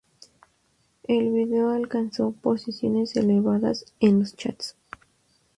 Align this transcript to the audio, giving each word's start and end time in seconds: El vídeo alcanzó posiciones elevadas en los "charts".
El 1.03 1.31
vídeo 1.31 1.69
alcanzó 1.69 2.31
posiciones 2.31 3.15
elevadas 3.15 3.93
en 3.99 4.17
los 4.17 4.35
"charts". 4.35 4.75